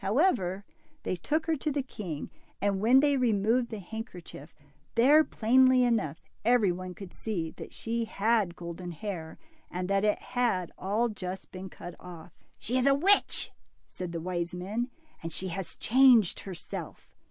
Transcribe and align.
However, 0.01 0.65
they 1.03 1.15
took 1.15 1.45
her 1.45 1.55
to 1.57 1.71
the 1.71 1.83
king, 1.83 2.31
and 2.59 2.81
when 2.81 3.01
they 3.01 3.17
removed 3.17 3.69
the 3.69 3.77
handkerchief, 3.77 4.51
there, 4.95 5.23
plainly 5.23 5.83
enough, 5.83 6.19
every 6.43 6.71
one 6.71 6.95
could 6.95 7.13
see 7.13 7.51
that 7.57 7.71
she 7.71 8.05
had 8.05 8.17
had 8.47 8.55
golden 8.55 8.93
hair, 8.93 9.37
and 9.69 9.87
that 9.89 10.03
it 10.03 10.17
had 10.17 10.71
all 10.75 11.07
just 11.09 11.51
been 11.51 11.69
cut 11.69 11.93
off. 11.99 12.31
She 12.57 12.79
is 12.79 12.87
a 12.87 12.95
witch," 12.95 13.51
said 13.85 14.11
the 14.11 14.19
wise 14.19 14.55
men, 14.55 14.89
and 15.21 15.31
has 15.31 15.75
changed 15.75 16.39
herself." 16.39 17.07